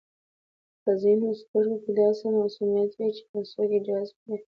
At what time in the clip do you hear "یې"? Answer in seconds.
3.73-3.79